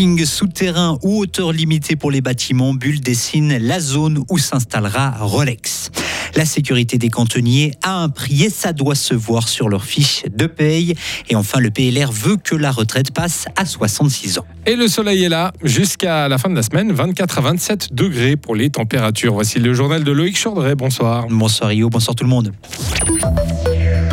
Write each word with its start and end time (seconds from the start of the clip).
Parking 0.00 0.24
souterrain 0.24 0.98
ou 1.02 1.18
hauteur 1.18 1.52
limitée 1.52 1.94
pour 1.94 2.10
les 2.10 2.22
bâtiments, 2.22 2.72
Bulle 2.72 3.02
dessine 3.02 3.58
la 3.58 3.80
zone 3.80 4.24
où 4.30 4.38
s'installera 4.38 5.10
Rolex. 5.20 5.90
La 6.36 6.46
sécurité 6.46 6.96
des 6.96 7.10
cantonniers 7.10 7.72
a 7.82 7.98
un 7.98 8.08
prix 8.08 8.44
et 8.44 8.48
ça 8.48 8.72
doit 8.72 8.94
se 8.94 9.12
voir 9.12 9.46
sur 9.46 9.68
leur 9.68 9.84
fiche 9.84 10.22
de 10.34 10.46
paye. 10.46 10.94
Et 11.28 11.36
enfin, 11.36 11.60
le 11.60 11.70
PLR 11.70 12.10
veut 12.12 12.38
que 12.38 12.54
la 12.54 12.70
retraite 12.70 13.10
passe 13.10 13.44
à 13.56 13.66
66 13.66 14.38
ans. 14.38 14.46
Et 14.64 14.74
le 14.74 14.88
soleil 14.88 15.24
est 15.24 15.28
là 15.28 15.52
jusqu'à 15.62 16.28
la 16.28 16.38
fin 16.38 16.48
de 16.48 16.54
la 16.54 16.62
semaine, 16.62 16.92
24 16.92 17.36
à 17.36 17.40
27 17.42 17.92
degrés 17.92 18.38
pour 18.38 18.54
les 18.54 18.70
températures. 18.70 19.34
Voici 19.34 19.58
le 19.58 19.74
journal 19.74 20.02
de 20.02 20.12
Loïc 20.12 20.42
Chordray. 20.42 20.76
Bonsoir. 20.76 21.26
Bonsoir 21.28 21.68
Rio, 21.68 21.90
bonsoir 21.90 22.14
tout 22.14 22.24
le 22.24 22.30
monde. 22.30 22.54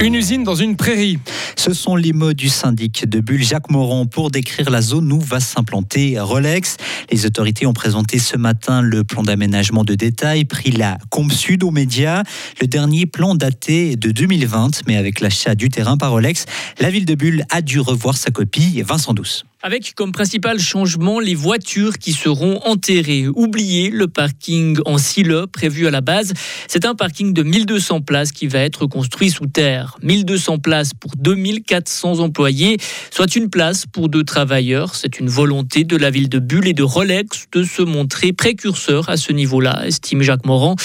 Une 0.02 0.16
usine 0.16 0.44
dans 0.44 0.56
une 0.56 0.76
prairie. 0.76 1.18
Ce 1.58 1.74
sont 1.74 1.96
les 1.96 2.14
mots 2.14 2.34
du 2.34 2.50
syndic 2.50 3.10
de 3.10 3.20
Bulle, 3.20 3.44
Jacques 3.44 3.72
Morand, 3.72 4.06
pour 4.06 4.30
décrire 4.30 4.70
la 4.70 4.82
zone 4.82 5.12
où 5.12 5.20
va 5.20 5.40
s'implanter 5.40 6.20
Rolex. 6.20 6.78
Les 7.12 7.26
autorités 7.26 7.66
ont 7.66 7.74
présenté 7.74 8.20
ce 8.20 8.38
matin 8.38 8.82
le 8.82 9.04
plan 9.04 9.24
d'aménagement 9.24 9.84
de 9.84 9.96
détail, 9.96 10.46
pris 10.46 10.70
la 10.70 11.00
Combe 11.10 11.32
Sud 11.32 11.64
aux 11.64 11.72
médias. 11.72 12.22
Le 12.62 12.68
dernier 12.68 13.08
plan 13.08 13.34
daté 13.34 13.96
de 13.96 14.12
2020, 14.12 14.84
mais 14.88 14.98
avec 14.98 15.20
l'achat 15.20 15.56
du 15.56 15.70
terrain 15.70 15.98
par 15.98 16.12
Rolex, 16.12 16.46
la 16.80 16.92
ville 16.92 17.06
de 17.06 17.16
Bulle 17.16 17.44
a 17.50 17.64
dû 17.64 17.80
revoir 17.80 18.18
sa 18.18 18.30
copie. 18.30 18.84
Vincent 18.84 19.14
Douce. 19.14 19.44
Avec 19.68 19.96
comme 19.96 20.14
principal 20.14 20.60
changement 20.60 21.20
les 21.20 21.36
voitures 21.36 21.98
qui 21.98 22.14
seront 22.14 22.62
enterrées. 22.64 23.28
Oubliez 23.28 23.90
le 23.90 24.08
parking 24.08 24.78
en 24.86 24.98
silo 24.98 25.46
prévu 25.46 25.88
à 25.88 25.92
la 25.92 26.00
base. 26.00 26.32
C'est 26.70 26.86
un 26.86 26.96
parking 26.96 27.34
de 27.34 27.44
1200 27.44 28.00
places 28.00 28.32
qui 28.32 28.48
va 28.48 28.60
être 28.60 28.86
construit 28.86 29.30
sous 29.30 29.48
terre. 29.48 29.98
1200 30.04 30.60
places 30.60 30.94
pour 30.94 31.12
2400 31.18 32.20
employés, 32.20 32.78
soit 33.12 33.36
une 33.36 33.50
place 33.50 33.86
pour 33.86 34.08
deux 34.08 34.24
travailleurs. 34.24 34.96
C'est 34.96 35.20
une 35.20 35.28
volonté 35.28 35.84
de 35.84 35.98
la 35.98 36.12
ville 36.12 36.30
de 36.30 36.40
Bulle 36.40 36.70
et 36.70 36.74
de 36.74 36.84
Rolex 36.84 37.48
de 37.52 37.64
se 37.64 37.82
montrer 37.82 38.32
précurseur 38.32 39.10
à 39.10 39.18
ce 39.18 39.34
niveau-là, 39.34 39.86
estime 39.86 40.22
Jacques 40.22 40.46
Morand. 40.46 40.78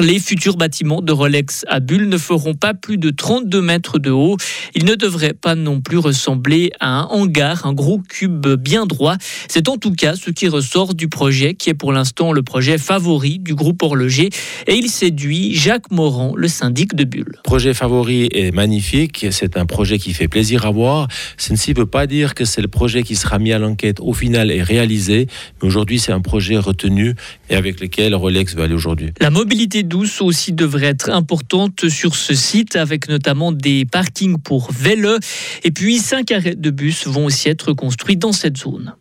Les 0.00 0.18
futurs 0.18 0.56
bâtiments 0.56 1.02
de 1.02 1.12
Rolex 1.12 1.66
à 1.68 1.80
Bulle 1.80 2.08
ne 2.08 2.16
feront 2.16 2.54
pas 2.54 2.72
plus 2.72 2.96
de 2.96 3.10
32 3.10 3.60
mètres 3.60 3.98
de 3.98 4.10
haut. 4.10 4.38
Ils 4.74 4.86
ne 4.86 4.94
devraient 4.94 5.34
pas 5.34 5.54
non 5.54 5.82
plus 5.82 5.98
ressembler 5.98 6.72
à 6.80 7.00
un 7.00 7.02
hangar, 7.08 7.66
un 7.66 7.74
gros 7.74 7.98
cube 8.22 8.46
bien 8.54 8.86
droit. 8.86 9.16
C'est 9.48 9.68
en 9.68 9.78
tout 9.78 9.90
cas 9.90 10.14
ce 10.14 10.30
qui 10.30 10.46
ressort 10.46 10.94
du 10.94 11.08
projet, 11.08 11.54
qui 11.54 11.70
est 11.70 11.74
pour 11.74 11.92
l'instant 11.92 12.30
le 12.32 12.44
projet 12.44 12.78
favori 12.78 13.40
du 13.40 13.56
groupe 13.56 13.82
horloger. 13.82 14.30
Et 14.68 14.74
il 14.76 14.88
séduit 14.88 15.56
Jacques 15.56 15.90
Morand, 15.90 16.34
le 16.36 16.46
syndic 16.46 16.94
de 16.94 17.02
Bulle. 17.02 17.32
Le 17.38 17.42
projet 17.42 17.74
favori 17.74 18.28
est 18.30 18.52
magnifique, 18.54 19.26
c'est 19.32 19.56
un 19.56 19.66
projet 19.66 19.98
qui 19.98 20.14
fait 20.14 20.28
plaisir 20.28 20.66
à 20.66 20.70
voir. 20.70 21.08
Ceci 21.36 21.70
ne 21.70 21.80
veut 21.80 21.86
pas 21.86 22.06
dire 22.06 22.36
que 22.36 22.44
c'est 22.44 22.62
le 22.62 22.68
projet 22.68 23.02
qui 23.02 23.16
sera 23.16 23.40
mis 23.40 23.52
à 23.52 23.58
l'enquête 23.58 23.98
au 23.98 24.12
final 24.12 24.52
et 24.52 24.62
réalisé, 24.62 25.26
mais 25.60 25.66
aujourd'hui 25.66 25.98
c'est 25.98 26.12
un 26.12 26.20
projet 26.20 26.58
retenu 26.58 27.16
et 27.50 27.56
avec 27.56 27.80
lequel 27.80 28.14
Rolex 28.14 28.54
va 28.54 28.64
aller 28.64 28.74
aujourd'hui. 28.74 29.10
La 29.20 29.30
mobilité 29.30 29.82
douce 29.82 30.20
aussi 30.20 30.52
devrait 30.52 30.86
être 30.86 31.10
importante 31.10 31.88
sur 31.88 32.14
ce 32.14 32.34
site, 32.34 32.76
avec 32.76 33.08
notamment 33.08 33.50
des 33.50 33.84
parkings 33.84 34.38
pour 34.38 34.70
vélos. 34.70 35.18
Et 35.64 35.72
puis 35.72 35.98
cinq 35.98 36.30
arrêts 36.30 36.54
de 36.54 36.70
bus 36.70 37.08
vont 37.08 37.24
aussi 37.24 37.48
être 37.48 37.72
construits 37.72 38.01
dans 38.10 38.32
cette 38.32 38.58
zone. 38.58 38.94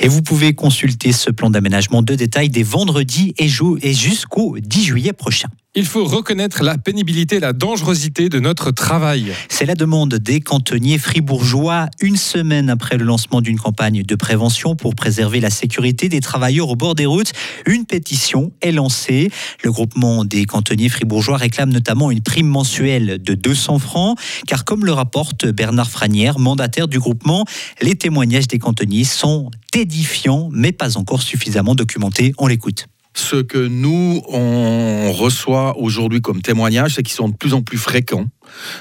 Et 0.00 0.08
vous 0.08 0.22
pouvez 0.22 0.54
consulter 0.54 1.12
ce 1.12 1.30
plan 1.30 1.50
d'aménagement 1.50 2.02
de 2.02 2.14
détail 2.14 2.48
dès 2.48 2.62
vendredi 2.62 3.34
et 3.38 3.48
jusqu'au 3.94 4.58
10 4.58 4.84
juillet 4.84 5.12
prochain. 5.12 5.48
Il 5.74 5.86
faut 5.86 6.04
reconnaître 6.04 6.62
la 6.62 6.76
pénibilité, 6.76 7.40
la 7.40 7.54
dangerosité 7.54 8.28
de 8.28 8.38
notre 8.38 8.72
travail. 8.72 9.32
C'est 9.48 9.64
la 9.64 9.74
demande 9.74 10.16
des 10.16 10.42
cantonniers 10.42 10.98
fribourgeois 10.98 11.86
une 12.02 12.18
semaine 12.18 12.68
après 12.68 12.98
le 12.98 13.04
lancement 13.06 13.40
d'une 13.40 13.58
campagne 13.58 14.02
de 14.02 14.14
prévention 14.14 14.76
pour 14.76 14.94
préserver 14.94 15.40
la 15.40 15.48
sécurité 15.48 16.10
des 16.10 16.20
travailleurs 16.20 16.68
au 16.68 16.76
bord 16.76 16.94
des 16.94 17.06
routes. 17.06 17.32
Une 17.64 17.86
pétition 17.86 18.52
est 18.60 18.70
lancée. 18.70 19.30
Le 19.64 19.72
groupement 19.72 20.26
des 20.26 20.44
cantonniers 20.44 20.90
fribourgeois 20.90 21.38
réclame 21.38 21.70
notamment 21.70 22.10
une 22.10 22.20
prime 22.20 22.48
mensuelle 22.48 23.22
de 23.22 23.32
200 23.32 23.78
francs, 23.78 24.18
car 24.46 24.66
comme 24.66 24.84
le 24.84 24.92
rapporte 24.92 25.46
Bernard 25.46 25.88
Franière, 25.88 26.38
mandataire 26.38 26.86
du 26.86 26.98
groupement, 26.98 27.46
les 27.80 27.94
témoignages 27.94 28.46
des 28.46 28.58
cantonniers 28.58 29.04
sont 29.04 29.50
édifiants, 29.74 30.50
mais 30.52 30.72
pas 30.72 30.98
encore 30.98 31.22
suffisamment 31.22 31.74
documentés. 31.74 32.34
On 32.36 32.46
l'écoute. 32.46 32.88
Ce 33.14 33.36
que 33.36 33.58
nous, 33.58 34.22
on 34.28 35.12
reçoit 35.12 35.76
aujourd'hui 35.78 36.20
comme 36.20 36.40
témoignage, 36.40 36.94
c'est 36.94 37.02
qu'ils 37.02 37.14
sont 37.14 37.28
de 37.28 37.36
plus 37.36 37.54
en 37.54 37.62
plus 37.62 37.78
fréquents 37.78 38.26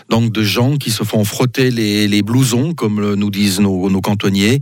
donc 0.10 0.32
de 0.32 0.44
gens 0.44 0.78
qui 0.78 0.92
se 0.92 1.04
font 1.04 1.24
frotter 1.24 1.72
les, 1.72 2.22
blousons, 2.22 2.74
comme 2.74 3.16
nous 3.16 3.30
disent 3.30 3.60
nos, 3.60 4.02
cantonniers. 4.02 4.60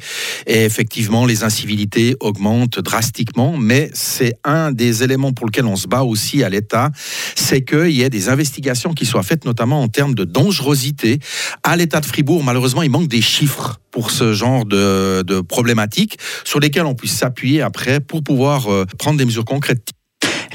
Et 0.47 0.63
effectivement, 0.63 1.25
les 1.25 1.43
incivilités 1.43 2.15
augmentent 2.19 2.79
drastiquement, 2.79 3.57
mais 3.57 3.89
c'est 3.93 4.33
un 4.43 4.71
des 4.71 5.03
éléments 5.03 5.33
pour 5.33 5.45
lequel 5.45 5.65
on 5.65 5.75
se 5.75 5.87
bat 5.87 6.03
aussi 6.03 6.43
à 6.43 6.49
l'État, 6.49 6.91
c'est 7.35 7.61
qu'il 7.61 7.91
y 7.91 8.01
ait 8.01 8.09
des 8.09 8.29
investigations 8.29 8.93
qui 8.93 9.05
soient 9.05 9.23
faites, 9.23 9.45
notamment 9.45 9.81
en 9.81 9.87
termes 9.87 10.15
de 10.15 10.23
dangerosité. 10.23 11.19
À 11.63 11.75
l'État 11.75 11.99
de 11.99 12.05
Fribourg, 12.05 12.43
malheureusement, 12.43 12.81
il 12.81 12.89
manque 12.89 13.07
des 13.07 13.21
chiffres 13.21 13.79
pour 13.91 14.11
ce 14.11 14.33
genre 14.33 14.65
de, 14.65 15.23
de 15.23 15.41
problématiques 15.41 16.17
sur 16.43 16.59
lesquelles 16.59 16.85
on 16.85 16.95
puisse 16.95 17.13
s'appuyer 17.13 17.61
après 17.61 17.99
pour 17.99 18.23
pouvoir 18.23 18.71
euh, 18.71 18.85
prendre 18.97 19.17
des 19.17 19.25
mesures 19.25 19.45
concrètes. 19.45 19.89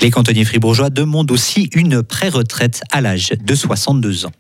Les 0.01 0.11
cantonniers 0.11 0.45
fribourgeois 0.45 0.91
demandent 0.91 1.31
aussi 1.31 1.69
une 1.75 2.03
pré-retraite 2.03 2.83
à 2.91 3.01
l'âge 3.01 3.33
de 3.41 3.55
62 3.55 4.27
ans. 4.27 4.33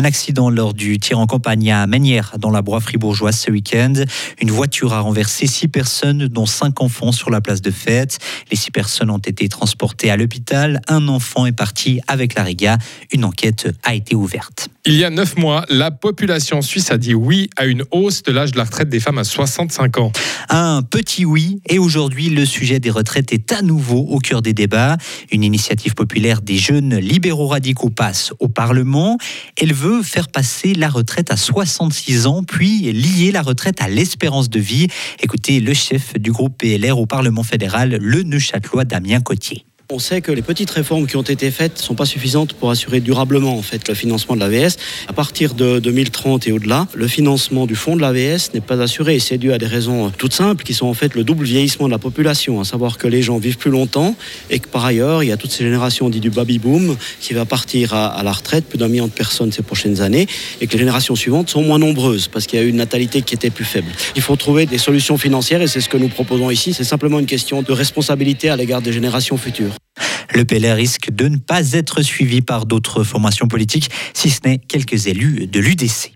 Un 0.00 0.04
accident 0.04 0.48
lors 0.48 0.72
du 0.72 0.98
tir 0.98 1.18
en 1.18 1.26
campagne 1.26 1.70
à 1.70 1.86
Manière, 1.86 2.32
dans 2.38 2.50
la 2.50 2.62
Broie 2.62 2.80
fribourgeoise 2.80 3.38
ce 3.38 3.50
week-end. 3.50 3.92
Une 4.40 4.50
voiture 4.50 4.94
a 4.94 5.00
renversé 5.00 5.46
six 5.46 5.68
personnes, 5.68 6.26
dont 6.26 6.46
cinq 6.46 6.80
enfants, 6.80 7.12
sur 7.12 7.28
la 7.28 7.42
place 7.42 7.60
de 7.60 7.70
fête. 7.70 8.18
Les 8.50 8.56
six 8.56 8.70
personnes 8.70 9.10
ont 9.10 9.18
été 9.18 9.46
transportées 9.50 10.10
à 10.10 10.16
l'hôpital. 10.16 10.80
Un 10.88 11.06
enfant 11.08 11.44
est 11.44 11.52
parti 11.52 12.00
avec 12.08 12.34
la 12.34 12.44
Riga. 12.44 12.78
Une 13.12 13.26
enquête 13.26 13.68
a 13.82 13.94
été 13.94 14.14
ouverte. 14.14 14.70
Il 14.86 14.94
y 14.94 15.04
a 15.04 15.10
neuf 15.10 15.36
mois, 15.36 15.66
la 15.68 15.90
population 15.90 16.62
suisse 16.62 16.90
a 16.90 16.96
dit 16.96 17.12
oui 17.12 17.50
à 17.58 17.66
une 17.66 17.84
hausse 17.90 18.22
de 18.22 18.32
l'âge 18.32 18.52
de 18.52 18.56
la 18.56 18.64
retraite 18.64 18.88
des 18.88 19.00
femmes 19.00 19.18
à 19.18 19.24
65 19.24 19.98
ans. 19.98 20.12
Un 20.48 20.80
petit 20.80 21.26
oui, 21.26 21.60
et 21.68 21.78
aujourd'hui, 21.78 22.30
le 22.30 22.46
sujet 22.46 22.80
des 22.80 22.88
retraites 22.88 23.34
est 23.34 23.52
à 23.52 23.60
nouveau 23.60 24.06
au 24.08 24.18
cœur 24.18 24.40
des 24.40 24.54
débats. 24.54 24.96
Une 25.30 25.44
initiative 25.44 25.94
populaire 25.94 26.40
des 26.40 26.56
jeunes 26.56 26.96
libéraux 26.96 27.48
radicaux 27.48 27.90
passe 27.90 28.32
au 28.38 28.48
Parlement. 28.48 29.18
Elle 29.60 29.74
veut 29.74 29.89
faire 30.02 30.28
passer 30.28 30.74
la 30.74 30.88
retraite 30.88 31.30
à 31.30 31.36
66 31.36 32.26
ans, 32.26 32.42
puis 32.42 32.92
lier 32.92 33.32
la 33.32 33.42
retraite 33.42 33.82
à 33.82 33.88
l'espérance 33.88 34.48
de 34.48 34.60
vie. 34.60 34.88
Écoutez 35.22 35.60
le 35.60 35.74
chef 35.74 36.14
du 36.14 36.32
groupe 36.32 36.56
PLR 36.58 36.98
au 36.98 37.06
Parlement 37.06 37.42
fédéral, 37.42 37.98
le 38.00 38.22
Neuchâtelois 38.22 38.84
Damien 38.84 39.20
Cotier. 39.20 39.64
On 39.92 39.98
sait 39.98 40.20
que 40.20 40.30
les 40.30 40.42
petites 40.42 40.70
réformes 40.70 41.08
qui 41.08 41.16
ont 41.16 41.22
été 41.22 41.50
faites 41.50 41.78
ne 41.78 41.82
sont 41.82 41.96
pas 41.96 42.04
suffisantes 42.04 42.52
pour 42.52 42.70
assurer 42.70 43.00
durablement 43.00 43.58
en 43.58 43.62
fait 43.62 43.88
le 43.88 43.94
financement 43.94 44.36
de 44.36 44.40
l'AVS. 44.40 44.76
À 45.08 45.12
partir 45.12 45.54
de 45.54 45.80
2030 45.80 46.46
et 46.46 46.52
au-delà, 46.52 46.86
le 46.94 47.08
financement 47.08 47.66
du 47.66 47.74
fonds 47.74 47.96
de 47.96 48.00
l'AVS 48.00 48.50
n'est 48.54 48.60
pas 48.60 48.80
assuré 48.80 49.18
c'est 49.18 49.36
dû 49.36 49.52
à 49.52 49.58
des 49.58 49.66
raisons 49.66 50.12
toutes 50.16 50.32
simples 50.32 50.62
qui 50.62 50.74
sont 50.74 50.86
en 50.86 50.94
fait 50.94 51.16
le 51.16 51.24
double 51.24 51.44
vieillissement 51.44 51.86
de 51.86 51.90
la 51.90 51.98
population, 51.98 52.60
à 52.60 52.64
savoir 52.64 52.98
que 52.98 53.08
les 53.08 53.20
gens 53.20 53.38
vivent 53.38 53.58
plus 53.58 53.72
longtemps 53.72 54.14
et 54.48 54.60
que 54.60 54.68
par 54.68 54.84
ailleurs 54.84 55.24
il 55.24 55.26
y 55.28 55.32
a 55.32 55.36
toutes 55.36 55.50
ces 55.50 55.64
générations 55.64 56.08
dites 56.08 56.22
du 56.22 56.30
baby 56.30 56.60
boom 56.60 56.96
qui 57.20 57.34
va 57.34 57.44
partir 57.44 57.92
à, 57.92 58.22
la 58.22 58.32
retraite, 58.32 58.66
plus 58.66 58.78
d'un 58.78 58.88
million 58.88 59.08
de 59.08 59.12
personnes 59.12 59.50
ces 59.50 59.62
prochaines 59.62 60.02
années 60.02 60.28
et 60.60 60.68
que 60.68 60.72
les 60.74 60.78
générations 60.78 61.16
suivantes 61.16 61.50
sont 61.50 61.62
moins 61.62 61.80
nombreuses 61.80 62.28
parce 62.28 62.46
qu'il 62.46 62.60
y 62.60 62.62
a 62.62 62.64
eu 62.64 62.68
une 62.68 62.76
natalité 62.76 63.22
qui 63.22 63.34
était 63.34 63.50
plus 63.50 63.64
faible. 63.64 63.90
Il 64.14 64.22
faut 64.22 64.36
trouver 64.36 64.66
des 64.66 64.78
solutions 64.78 65.18
financières 65.18 65.62
et 65.62 65.66
c'est 65.66 65.80
ce 65.80 65.88
que 65.88 65.96
nous 65.96 66.08
proposons 66.08 66.50
ici. 66.50 66.74
C'est 66.74 66.84
simplement 66.84 67.18
une 67.18 67.26
question 67.26 67.62
de 67.62 67.72
responsabilité 67.72 68.50
à 68.50 68.56
l'égard 68.56 68.82
des 68.82 68.92
générations 68.92 69.36
futures. 69.36 69.79
Le 70.32 70.44
PLR 70.44 70.76
risque 70.76 71.10
de 71.10 71.28
ne 71.28 71.36
pas 71.36 71.72
être 71.72 72.02
suivi 72.02 72.40
par 72.40 72.66
d'autres 72.66 73.04
formations 73.04 73.48
politiques, 73.48 73.90
si 74.14 74.30
ce 74.30 74.40
n'est 74.44 74.58
quelques 74.58 75.06
élus 75.06 75.46
de 75.46 75.60
l'UDC. 75.60 76.12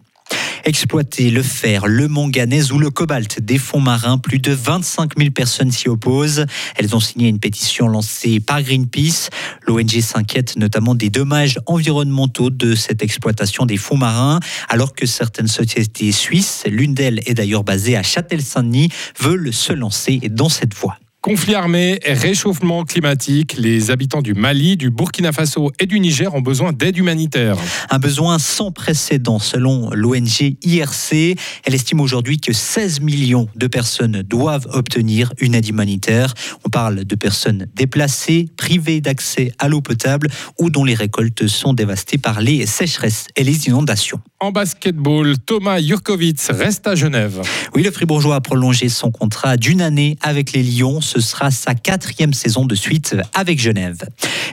Exploiter 0.64 1.30
le 1.30 1.42
fer, 1.42 1.86
le 1.86 2.08
manganèse 2.08 2.72
ou 2.72 2.78
le 2.78 2.88
cobalt 2.88 3.40
des 3.40 3.58
fonds 3.58 3.80
marins, 3.80 4.16
plus 4.16 4.38
de 4.38 4.52
25 4.52 5.18
000 5.18 5.30
personnes 5.30 5.70
s'y 5.70 5.88
opposent. 5.88 6.46
Elles 6.76 6.96
ont 6.96 7.00
signé 7.00 7.28
une 7.28 7.38
pétition 7.38 7.86
lancée 7.86 8.40
par 8.40 8.62
Greenpeace. 8.62 9.28
L'ONG 9.66 10.00
s'inquiète 10.00 10.56
notamment 10.56 10.94
des 10.94 11.10
dommages 11.10 11.58
environnementaux 11.66 12.48
de 12.48 12.74
cette 12.74 13.02
exploitation 13.02 13.66
des 13.66 13.76
fonds 13.76 13.98
marins, 13.98 14.40
alors 14.70 14.94
que 14.94 15.04
certaines 15.04 15.48
sociétés 15.48 16.12
suisses, 16.12 16.64
l'une 16.66 16.94
d'elles 16.94 17.20
est 17.26 17.34
d'ailleurs 17.34 17.64
basée 17.64 17.96
à 17.96 18.02
Châtel-Saint-Denis, 18.02 18.88
veulent 19.20 19.52
se 19.52 19.74
lancer 19.74 20.20
dans 20.30 20.48
cette 20.48 20.72
voie. 20.72 20.96
Conflit 21.24 21.54
armé, 21.54 22.00
réchauffement 22.04 22.84
climatique, 22.84 23.54
les 23.56 23.90
habitants 23.90 24.20
du 24.20 24.34
Mali, 24.34 24.76
du 24.76 24.90
Burkina 24.90 25.32
Faso 25.32 25.72
et 25.78 25.86
du 25.86 25.98
Niger 25.98 26.34
ont 26.34 26.42
besoin 26.42 26.74
d'aide 26.74 26.98
humanitaire. 26.98 27.56
Un 27.88 27.98
besoin 27.98 28.38
sans 28.38 28.72
précédent 28.72 29.38
selon 29.38 29.88
l'ONG 29.94 30.58
IRC. 30.62 31.34
Elle 31.64 31.74
estime 31.74 32.02
aujourd'hui 32.02 32.38
que 32.38 32.52
16 32.52 33.00
millions 33.00 33.48
de 33.56 33.66
personnes 33.68 34.20
doivent 34.20 34.66
obtenir 34.70 35.32
une 35.40 35.54
aide 35.54 35.66
humanitaire. 35.66 36.34
On 36.66 36.68
parle 36.68 37.06
de 37.06 37.14
personnes 37.14 37.68
déplacées, 37.74 38.50
privées 38.58 39.00
d'accès 39.00 39.50
à 39.58 39.68
l'eau 39.68 39.80
potable 39.80 40.28
ou 40.58 40.68
dont 40.68 40.84
les 40.84 40.94
récoltes 40.94 41.46
sont 41.46 41.72
dévastées 41.72 42.18
par 42.18 42.42
les 42.42 42.66
sécheresses 42.66 43.28
et 43.34 43.44
les 43.44 43.66
inondations. 43.66 44.20
En 44.40 44.52
basketball, 44.52 45.38
Thomas 45.38 45.80
Jurkovic 45.80 46.38
reste 46.50 46.86
à 46.86 46.94
Genève. 46.94 47.40
Oui, 47.74 47.82
le 47.82 47.90
Fribourgeois 47.90 48.34
a 48.34 48.40
prolongé 48.42 48.90
son 48.90 49.10
contrat 49.10 49.56
d'une 49.56 49.80
année 49.80 50.18
avec 50.20 50.52
les 50.52 50.62
Lions. 50.62 51.00
Ce 51.14 51.20
sera 51.20 51.52
sa 51.52 51.76
quatrième 51.76 52.34
saison 52.34 52.64
de 52.64 52.74
suite 52.74 53.14
avec 53.34 53.60
Genève. 53.60 54.02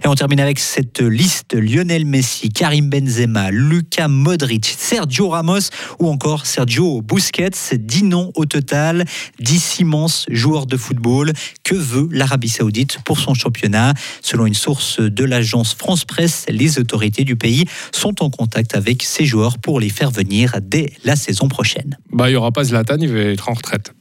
Et 0.03 0.07
on 0.07 0.13
termine 0.13 0.39
avec 0.39 0.59
cette 0.59 1.01
liste 1.01 1.55
Lionel 1.55 2.05
Messi, 2.05 2.49
Karim 2.49 2.87
Benzema, 2.87 3.49
Luca 3.49 4.07
Modric, 4.07 4.65
Sergio 4.77 5.29
Ramos 5.29 5.71
ou 5.97 6.07
encore 6.07 6.45
Sergio 6.45 7.01
Busquets. 7.01 7.49
Dix 7.79 8.03
noms 8.03 8.31
au 8.35 8.45
total, 8.45 9.05
dix 9.39 9.79
immenses 9.79 10.27
joueurs 10.29 10.67
de 10.67 10.77
football. 10.77 11.33
Que 11.63 11.73
veut 11.73 12.07
l'Arabie 12.11 12.49
Saoudite 12.49 12.99
pour 13.05 13.17
son 13.19 13.33
championnat? 13.33 13.95
Selon 14.21 14.45
une 14.45 14.53
source 14.53 14.99
de 14.99 15.23
l'agence 15.23 15.73
France 15.73 16.05
Presse, 16.05 16.45
les 16.47 16.77
autorités 16.77 17.23
du 17.23 17.37
pays 17.37 17.65
sont 17.91 18.21
en 18.21 18.29
contact 18.29 18.75
avec 18.75 19.01
ces 19.01 19.25
joueurs 19.25 19.57
pour 19.57 19.79
les 19.79 19.89
faire 19.89 20.11
venir 20.11 20.57
dès 20.61 20.93
la 21.05 21.15
saison 21.15 21.47
prochaine. 21.47 21.97
Bah, 22.13 22.29
il 22.29 22.33
n'y 22.33 22.37
aura 22.37 22.51
pas 22.51 22.65
Zlatan, 22.65 22.97
il 22.99 23.11
va 23.11 23.19
être 23.19 23.49
en 23.49 23.53
retraite. 23.53 23.93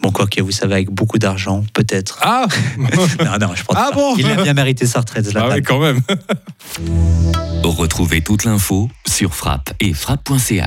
Bon, 0.00 0.10
quoi 0.10 0.26
que 0.26 0.40
vous 0.42 0.50
savez, 0.52 0.74
avec 0.74 0.90
beaucoup 0.90 1.18
d'argent, 1.18 1.64
peut-être. 1.72 2.18
Ah 2.22 2.46
Non, 2.78 3.38
non, 3.40 3.54
je 3.54 3.62
pense 3.64 3.76
Ah 3.78 3.88
pas. 3.90 3.94
bon 3.96 4.16
Il 4.16 4.26
a 4.30 4.42
bien 4.42 4.54
mérité 4.54 4.86
sa 4.86 5.00
retraite, 5.00 5.26
Zlatan. 5.26 5.48
Ah 5.50 5.54
oui, 5.54 5.62
quand 5.62 5.78
même. 5.78 6.00
Retrouvez 7.62 8.20
toute 8.22 8.44
l'info 8.44 8.90
sur 9.06 9.34
frappe 9.34 9.70
et 9.80 9.92
frappe.ch. 9.94 10.62